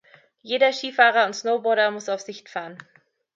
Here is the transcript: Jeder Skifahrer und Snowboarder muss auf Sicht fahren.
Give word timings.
Jeder 0.41 0.73
Skifahrer 0.73 1.27
und 1.27 1.35
Snowboarder 1.35 1.91
muss 1.91 2.09
auf 2.09 2.21
Sicht 2.21 2.49
fahren. 2.49 2.79